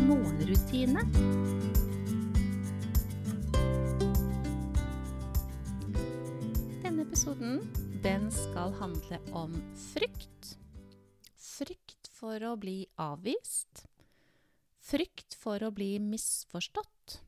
[0.00, 1.04] morgenrutine.
[6.82, 7.62] Denne episoden
[8.02, 9.54] den skal handle om
[9.92, 10.56] frykt.
[11.38, 13.86] Frykt for å bli avvist.
[14.84, 17.20] Frykt for å bli misforstått.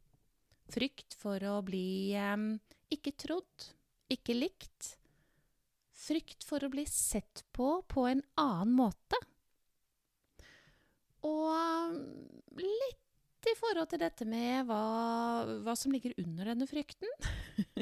[0.74, 2.46] Frykt for å bli eh,
[2.92, 3.70] ikke trodd,
[4.10, 4.96] ikke likt
[6.06, 9.18] frykt for å bli sett på på en annen måte.
[11.26, 11.96] Og
[13.66, 14.82] forhold til dette med hva,
[15.66, 17.10] hva som ligger under denne frykten.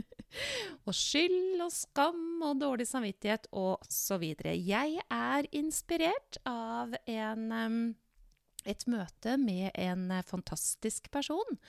[0.86, 4.54] og skyld og skam og dårlig samvittighet og så videre.
[4.56, 7.94] Jeg er inspirert av en,
[8.64, 11.60] et møte med en fantastisk person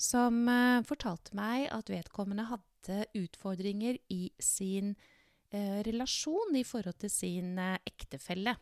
[0.00, 4.94] som eh, fortalte meg at vedkommende hadde utfordringer i sin
[5.54, 8.56] eh, relasjon i forhold til sin eh, ektefelle.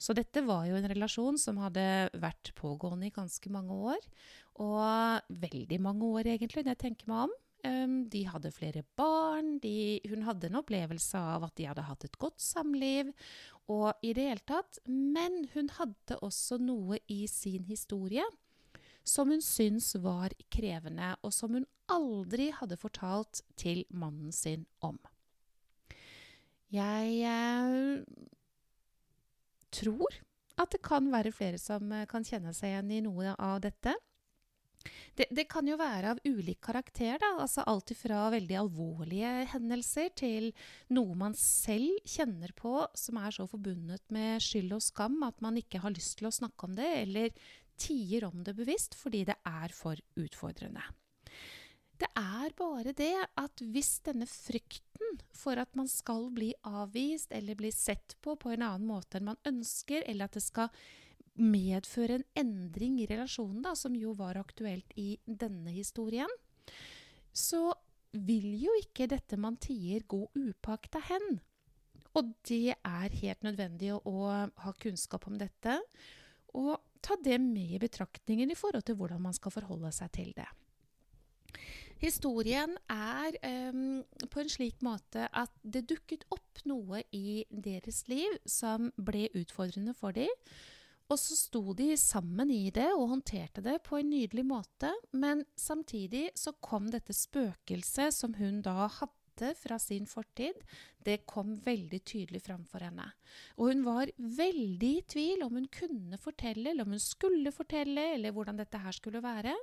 [0.00, 1.84] Så dette var jo en relasjon som hadde
[2.18, 4.10] vært pågående i ganske mange år.
[4.62, 7.38] Og veldig mange år, egentlig, når jeg tenker meg om.
[7.62, 9.56] Um, de hadde flere barn.
[9.62, 13.12] De, hun hadde en opplevelse av at de hadde hatt et godt samliv.
[13.70, 14.82] Og i det hele tatt.
[14.86, 18.26] Men hun hadde også noe i sin historie
[19.04, 24.98] som hun syntes var krevende, og som hun aldri hadde fortalt til mannen sin om.
[26.72, 28.04] Jeg eh,
[29.72, 30.22] tror
[30.60, 33.94] at det kan være flere som eh, kan kjenne seg igjen i noe av dette.
[35.14, 37.18] Det, det, kan jo være av ulik karakter.
[37.22, 40.50] da, altså Alt fra veldig alvorlige hendelser til
[40.94, 45.60] noe man selv kjenner på som er så forbundet med skyld og skam at man
[45.60, 47.44] ikke har lyst til å snakke om det, eller
[47.78, 50.82] tier om det bevisst fordi det er for utfordrende.
[52.02, 57.54] Det er bare det at hvis denne frykten for at man skal bli avvist eller
[57.58, 60.72] bli sett på på en annen måte enn man ønsker, eller at det skal
[61.38, 66.30] medføre en endring i relasjonen, da, som jo var aktuelt i denne historien,
[67.32, 67.70] så
[68.12, 71.38] vil jo ikke dette man tier, gå upakta hen.
[72.18, 74.26] Og det er helt nødvendig å, å
[74.66, 75.78] ha kunnskap om dette,
[76.58, 80.34] og ta det med i betraktningen i forhold til hvordan man skal forholde seg til
[80.36, 80.50] det.
[82.02, 83.36] Historien er
[83.70, 89.28] um, på en slik måte at det dukket opp noe i deres liv som ble
[89.38, 90.30] utfordrende for dem.
[91.12, 94.90] Og så sto de sammen i det og håndterte det på en nydelig måte.
[95.12, 100.54] Men samtidig så kom dette spøkelset som hun da hadde hadde fra sin fortid,
[101.02, 103.08] det kom veldig tydelig fram for henne.
[103.58, 108.14] Og hun var veldig i tvil om hun kunne fortelle, eller om hun skulle fortelle,
[108.14, 109.54] eller hvordan dette her skulle være.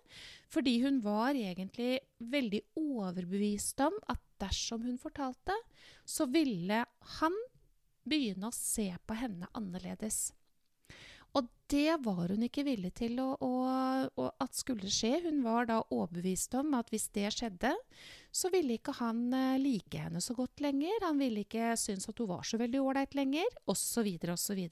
[0.50, 5.56] Fordi hun var egentlig veldig overbevist om at dersom hun fortalte,
[6.06, 6.84] så ville
[7.20, 7.40] han
[8.10, 10.30] begynne å se på henne annerledes.
[11.38, 13.50] Og det var hun ikke villig til å, å,
[14.10, 15.20] å, at skulle skje.
[15.28, 17.76] Hun var da overbevist om at hvis det skjedde,
[18.34, 21.06] så ville ikke han uh, like henne så godt lenger.
[21.06, 24.66] Han ville ikke synes at hun var så veldig ålreit lenger, osv., osv.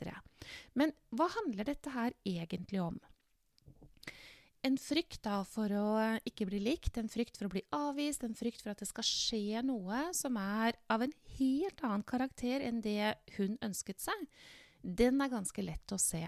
[0.78, 2.97] Men hva handler dette her egentlig om?
[4.66, 5.89] En frykt da for å
[6.28, 9.06] ikke bli likt, en frykt for å bli avvist, en frykt for at det skal
[9.06, 14.25] skje noe som er av en helt annen karakter enn det hun ønsket seg
[14.88, 16.24] den er ganske lett å se.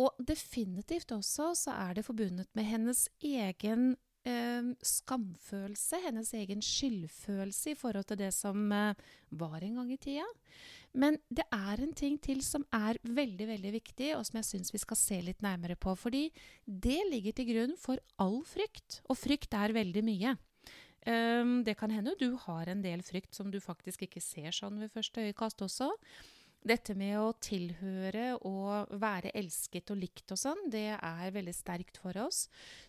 [0.00, 7.74] Og definitivt også så er det forbundet med hennes egen eh, skamfølelse, hennes egen skyldfølelse
[7.74, 9.08] i forhold til det som eh,
[9.42, 10.26] var en gang i tida.
[10.92, 14.72] Men det er en ting til som er veldig veldig viktig, og som jeg syns
[14.74, 15.94] vi skal se litt nærmere på.
[15.98, 16.28] Fordi
[16.64, 20.34] det ligger til grunn for all frykt, og frykt er veldig mye.
[21.00, 24.82] Um, det kan hende du har en del frykt som du faktisk ikke ser sånn
[24.82, 25.88] ved første øyekast også.
[26.60, 31.96] Dette med å tilhøre og være elsket og likt og sånn, det er veldig sterkt
[32.02, 32.42] for oss.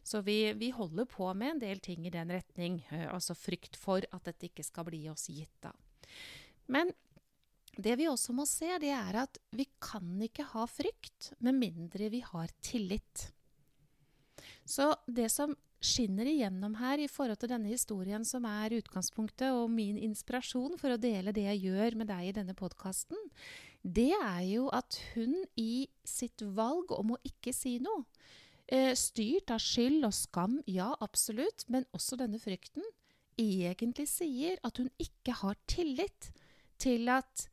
[0.04, 2.82] Så vi, vi, holder på med en del ting i den retning.
[3.08, 5.72] Altså frykt for at dette ikke skal bli oss gitt, da.
[6.72, 6.92] Men
[7.80, 12.12] det vi også må se, det er at vi kan ikke ha frykt med mindre
[12.12, 13.30] vi har tillit.
[14.72, 19.72] Så det som skinner igjennom her i forhold til denne historien som er utgangspunktet og
[19.74, 23.18] min inspirasjon for å dele det jeg gjør med deg i denne podkasten,
[23.82, 28.06] det er jo at hun i sitt valg om å ikke si noe
[28.72, 32.86] Eh, styrt av skyld og skam, ja, absolutt, men også denne frykten
[33.42, 36.30] egentlig sier at hun ikke har tillit
[36.80, 37.50] til at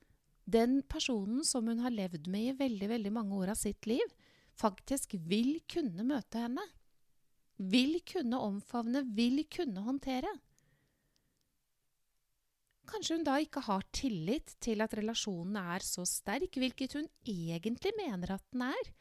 [0.47, 4.15] den personen som hun har levd med i veldig, veldig mange år av sitt liv,
[4.59, 6.63] faktisk vil kunne møte henne.
[7.59, 10.31] Vil kunne omfavne, vil kunne håndtere.
[12.89, 17.93] Kanskje hun da ikke har tillit til at relasjonen er så sterk, hvilket hun egentlig
[17.99, 18.93] mener at den er.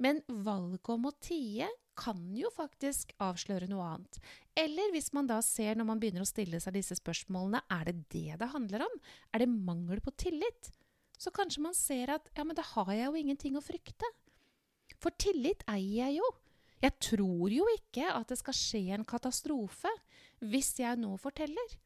[0.00, 1.68] Men valget om å tie
[2.00, 4.18] kan jo faktisk avsløre noe annet.
[4.56, 7.96] Eller hvis man da ser, når man begynner å stille seg disse spørsmålene, er det
[8.12, 9.00] det det handler om?
[9.32, 10.72] Er det mangel på tillit?
[11.20, 14.08] Så kanskje man ser at ja, men da har jeg jo ingenting å frykte.
[15.00, 16.30] For tillit eier jeg jo.
[16.80, 19.92] Jeg tror jo ikke at det skal skje en katastrofe
[20.40, 21.76] hvis jeg nå forteller.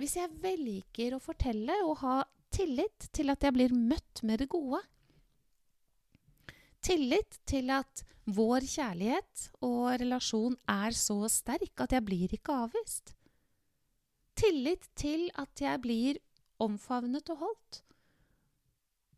[0.00, 2.16] Hvis jeg velger å fortelle og ha
[2.52, 4.80] tillit til at jeg blir møtt med det gode,
[6.80, 13.12] Tillit til at vår kjærlighet og relasjon er så sterk at jeg blir ikke avvist.
[14.40, 16.20] Tillit til at jeg blir
[16.60, 17.82] omfavnet og holdt.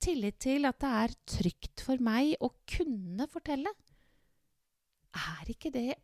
[0.03, 3.71] Tillit til at det er trygt for meg å kunne fortelle.
[5.13, 5.97] Er ikke det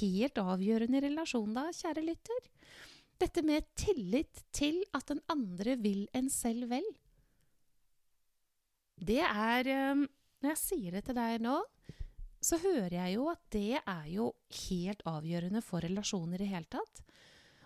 [0.00, 2.48] helt avgjørende i relasjon, da, kjære lytter?
[3.20, 6.86] Dette med tillit til at den andre vil en selv vel.
[9.00, 10.06] Det er um,
[10.40, 11.58] når jeg sier det til deg nå,
[12.40, 14.30] så hører jeg jo at det er jo
[14.62, 17.02] helt avgjørende for relasjoner i hele tatt.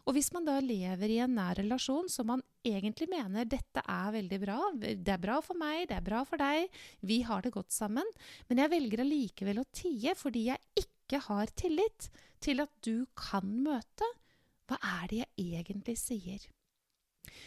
[0.04, 4.10] Og hvis man da lever i en nær relasjon som man egentlig mener dette er
[4.12, 6.68] veldig bra, det er bra for meg, det er bra for deg,
[7.00, 8.08] vi har det godt sammen,
[8.50, 12.10] men jeg velger allikevel å tie fordi jeg ikke har tillit
[12.44, 14.10] til at du kan møte,
[14.68, 16.44] hva er det jeg egentlig sier?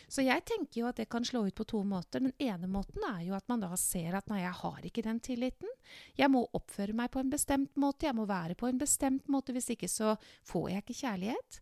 [0.09, 2.23] Så jeg tenker jo at det kan slå ut på to måter.
[2.23, 5.19] Den ene måten er jo at man da ser at nei, jeg har ikke den
[5.23, 5.69] tilliten.
[6.17, 9.53] Jeg må oppføre meg på en bestemt måte, jeg må være på en bestemt måte,
[9.53, 10.15] hvis ikke så
[10.49, 11.61] får jeg ikke kjærlighet.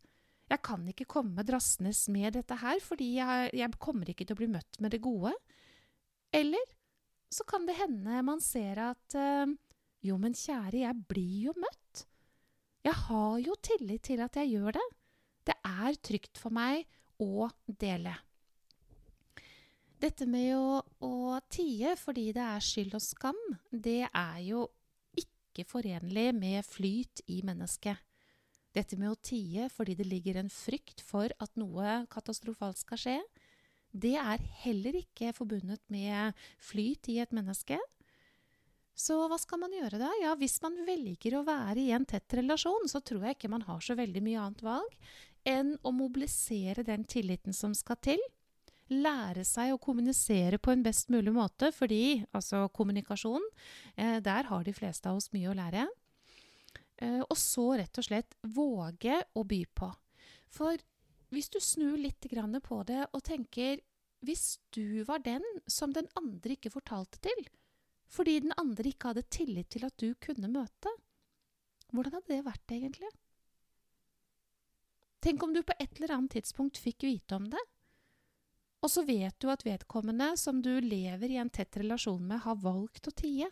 [0.51, 4.41] Jeg kan ikke komme drassende med dette her, fordi jeg, jeg kommer ikke til å
[4.43, 5.33] bli møtt med det gode.
[6.35, 6.75] Eller
[7.33, 9.55] så kan det hende man ser at øh,
[10.05, 12.05] jo, men kjære, jeg blir jo møtt.
[12.85, 14.85] Jeg har jo tillit til at jeg gjør det.
[15.49, 16.85] Det er trygt for meg
[17.21, 18.13] å dele.
[20.01, 23.39] Dette med å, å, tie fordi det er skyld og skam,
[23.71, 24.67] det er jo
[25.17, 28.04] ikke forenlig med flyt i mennesket.
[28.75, 33.19] Dette med å tie fordi det ligger en frykt for at noe katastrofalt skal skje,
[33.95, 37.77] det er heller ikke forbundet med flyt i et menneske.
[38.95, 40.09] Så hva skal man gjøre da?
[40.21, 43.65] Ja, Hvis man velger å være i en tett relasjon, så tror jeg ikke man
[43.67, 44.99] har så veldig mye annet valg
[45.45, 48.21] enn å mobilisere den tilliten som skal til.
[48.91, 53.43] Lære seg å kommunisere på en best mulig måte, fordi altså kommunikasjon,
[53.97, 55.87] eh, der har de fleste av oss mye å lære.
[56.97, 59.89] Eh, og så rett og slett våge å by på.
[60.51, 60.79] For
[61.33, 62.23] hvis du snur litt
[62.63, 63.81] på det og tenker
[64.25, 67.45] hvis du var den som den andre ikke fortalte til,
[68.07, 70.89] fordi den andre ikke hadde tillit til at du kunne møte,
[71.91, 73.11] hvordan hadde det vært egentlig?
[75.21, 77.61] Tenk om du på et eller annet tidspunkt fikk vite om det,
[78.85, 82.59] og så vet du at vedkommende som du lever i en tett relasjon med, har
[82.61, 83.49] valgt å tie,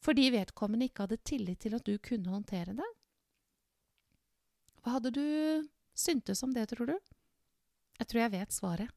[0.00, 2.88] fordi vedkommende ikke hadde tillit til at du kunne håndtere det.
[4.80, 5.26] Hva hadde du
[5.96, 6.96] syntes om det, tror du?
[8.00, 8.94] Jeg tror jeg vet svaret.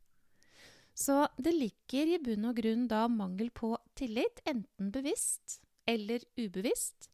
[0.96, 7.10] Så det ligger i bunn og grunn da mangel på tillit, enten bevisst eller ubevisst,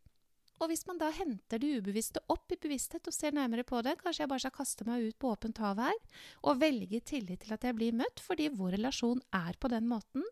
[0.60, 3.96] og hvis man da henter det ubevisste opp i bevissthet og ser nærmere på det,
[4.02, 5.96] kanskje jeg bare skal kaste meg ut på åpent hav her
[6.44, 10.25] og velge tillit til at jeg blir møtt, fordi vår relasjon er på den måten.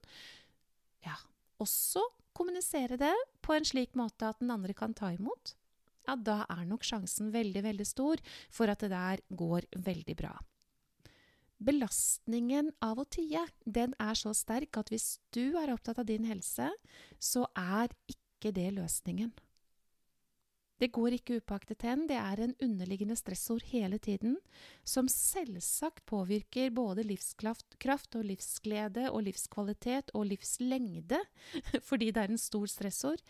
[1.05, 1.15] Ja,
[1.63, 2.03] også
[2.37, 3.13] kommunisere det
[3.45, 5.55] på en slik måte at den andre kan ta imot.
[6.07, 8.21] Ja, da er nok sjansen veldig, veldig stor
[8.53, 10.37] for at det der går veldig bra.
[11.57, 16.27] Belastningen av å tie, den er så sterk at hvis du er opptatt av din
[16.29, 16.69] helse,
[17.17, 19.33] så er ikke det løsningen.
[20.77, 24.35] Det går ikke upaktet hen, det er en underliggende stressord hele tiden,
[24.85, 31.23] som selvsagt påvirker både livskraft og livsglede og livskvalitet og livslengde,
[31.89, 33.23] fordi det er en stor stressord,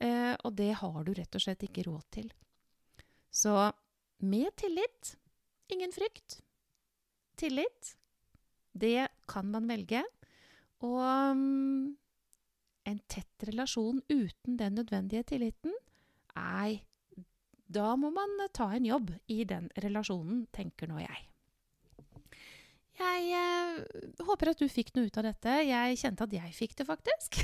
[0.00, 2.32] eh, og det har du rett og slett ikke råd til.
[3.28, 3.52] Så
[4.24, 5.16] med tillit,
[5.68, 6.40] ingen frykt.
[7.36, 7.96] Tillit,
[8.72, 10.00] det kan man velge.
[10.84, 11.00] Og
[11.32, 11.96] um,
[12.88, 15.74] en tett relasjon uten den nødvendige tilliten
[16.36, 16.82] Nei,
[17.66, 21.24] da må man ta en jobb i den relasjonen, tenker nå jeg.
[22.96, 23.80] Jeg eh,
[24.24, 25.52] håper at du fikk noe ut av dette.
[25.68, 27.36] Jeg kjente at jeg fikk det, faktisk.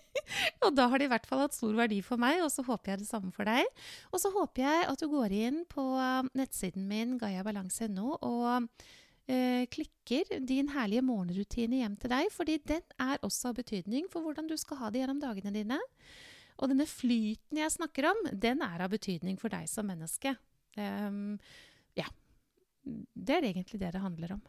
[0.64, 2.94] og da har det i hvert fall hatt stor verdi for meg, og så håper
[2.94, 3.68] jeg det samme for deg.
[4.14, 8.70] Og så håper jeg at du går inn på um, nettsiden min gayabalanse.no og
[9.28, 14.24] eh, klikker din herlige morgenrutine hjem til deg, fordi den er også av betydning for
[14.24, 15.82] hvordan du skal ha det gjennom dagene dine.
[16.60, 20.36] Og denne flyten jeg snakker om, den er av betydning for deg som menneske.
[20.78, 21.34] Um,
[21.98, 22.06] ja.
[22.84, 24.42] Det er egentlig det det handler om.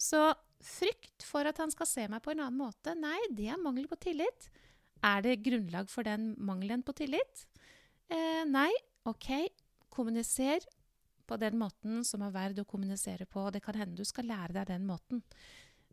[0.00, 0.30] Så
[0.64, 3.86] frykt for at han skal se meg på en annen måte, nei, det er mangel
[3.90, 4.48] på tillit.
[5.04, 7.46] Er det grunnlag for den mangelen på tillit?
[8.10, 8.70] Eh, nei.
[9.08, 9.30] OK,
[9.88, 10.66] kommuniser
[11.24, 13.46] på den måten som er verd å kommunisere på.
[13.54, 15.22] Det kan hende du skal lære deg den måten.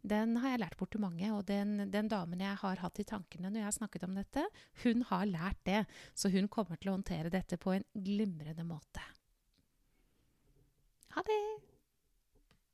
[0.05, 3.07] Den har jeg lært bort til mange, og den, den, damen jeg har hatt i
[3.07, 4.43] tankene når jeg har snakket om dette,
[4.83, 9.03] hun har lært det, så hun kommer til å håndtere dette på en glimrende måte.
[11.15, 11.41] Ha det!